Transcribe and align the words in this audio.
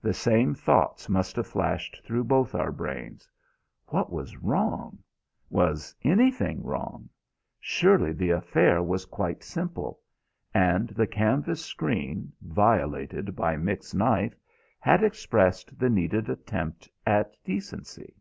The 0.00 0.14
same 0.14 0.54
thoughts 0.54 1.06
must 1.06 1.36
have 1.36 1.46
flashed 1.46 2.00
through 2.02 2.24
both 2.24 2.54
our 2.54 2.72
brains. 2.72 3.28
What 3.88 4.10
was 4.10 4.38
wrong? 4.38 5.00
Was 5.50 5.94
anything 6.02 6.62
wrong? 6.62 7.10
Surely 7.60 8.14
the 8.14 8.30
affair 8.30 8.82
was 8.82 9.04
quite 9.04 9.42
simple; 9.44 10.00
and 10.54 10.88
the 10.88 11.06
canvas 11.06 11.62
screen, 11.62 12.32
violated 12.40 13.36
by 13.36 13.56
Mick's 13.58 13.92
knife, 13.92 14.40
had 14.80 15.04
expressed 15.04 15.78
the 15.78 15.90
needed 15.90 16.30
attempt 16.30 16.88
at 17.04 17.34
decency. 17.44 18.16